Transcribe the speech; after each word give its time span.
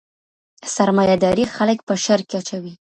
سرمایه 0.75 1.15
داري 1.23 1.45
خلګ 1.55 1.77
په 1.87 1.93
شر 2.03 2.19
کي 2.29 2.35
اچوي. 2.41 2.73